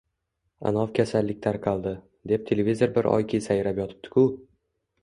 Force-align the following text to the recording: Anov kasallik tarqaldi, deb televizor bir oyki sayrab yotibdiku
Anov 0.69 0.93
kasallik 0.99 1.43
tarqaldi, 1.47 1.93
deb 2.33 2.49
televizor 2.51 2.93
bir 2.99 3.13
oyki 3.13 3.45
sayrab 3.51 3.85
yotibdiku 3.85 4.27